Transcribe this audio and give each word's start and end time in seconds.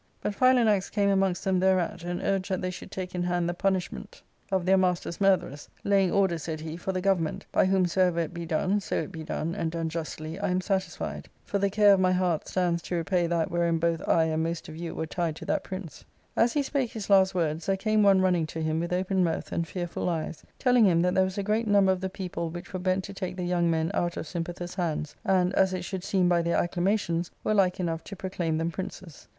But 0.19 0.33
Philanax 0.33 0.89
came 0.91 1.09
amongst 1.09 1.43
them 1.43 1.59
thereat, 1.59 2.03
and 2.03 2.23
urged 2.23 2.49
that 2.49 2.59
they 2.59 2.71
should 2.71 2.89
take 2.89 3.13
in 3.13 3.21
hand 3.21 3.47
the 3.47 3.53
punishment 3.53 4.23
of 4.51 4.65
their 4.65 4.75
master's 4.75 5.17
ARCADIA. 5.19 5.27
^Book 5.27 5.35
IV. 5.37 5.39
445 5.61 5.61
murtherers, 5.61 5.69
"laying 5.83 6.11
order, 6.11 6.37
said 6.39 6.59
he, 6.59 6.75
"for 6.75 6.91
the 6.91 7.01
government; 7.01 7.45
by 7.51 7.65
whomsoever 7.67 8.19
it 8.19 8.33
be 8.33 8.43
done, 8.47 8.79
so 8.79 8.95
it 8.95 9.11
be 9.11 9.23
done, 9.23 9.53
and 9.53 9.69
done 9.69 9.89
justly, 9.89 10.39
I 10.39 10.49
am 10.49 10.59
satisfied. 10.59 11.29
For 11.45 11.59
the 11.59 11.69
care 11.69 11.93
of 11.93 11.99
my 11.99 12.13
heart 12.13 12.47
stands 12.47 12.81
to 12.81 12.95
repay 12.95 13.27
that 13.27 13.51
vrherein 13.51 13.79
both 13.79 14.01
I 14.07 14.23
and 14.23 14.41
most 14.41 14.67
of 14.67 14.75
you 14.75 14.95
were 14.95 15.05
tied 15.05 15.35
to 15.35 15.45
that 15.45 15.63
prince." 15.63 16.03
As 16.35 16.53
he 16.53 16.63
spake 16.63 16.89
his 16.93 17.11
last 17.11 17.35
words, 17.35 17.67
there 17.67 17.77
came 17.77 18.01
one 18.01 18.21
running 18.21 18.47
to 18.47 18.59
him 18.63 18.79
with 18.79 18.91
open 18.91 19.23
mouth 19.23 19.51
and 19.51 19.67
fearful 19.67 20.09
eyes, 20.09 20.43
telling 20.57 20.85
him 20.85 21.03
that 21.03 21.13
there 21.13 21.25
was 21.25 21.37
a 21.37 21.43
great 21.43 21.67
number 21.67 21.91
of 21.91 22.01
the 22.01 22.09
people 22.09 22.49
which 22.49 22.73
were 22.73 22.79
bent 22.79 23.03
to 23.03 23.13
take 23.13 23.37
the 23.37 23.43
young 23.45 23.69
men 23.69 23.91
out 23.93 24.17
of 24.17 24.25
Sympathus' 24.25 24.73
hands, 24.73 25.15
and, 25.23 25.53
as 25.53 25.75
it 25.75 25.85
should 25.85 26.03
seem 26.03 26.27
by 26.27 26.41
their 26.41 26.57
acclamations, 26.57 27.29
were 27.43 27.53
like 27.53 27.79
enough 27.79 28.03
to 28.05 28.15
proclaim 28.15 28.57
them 28.57 28.71
princes. 28.71 29.27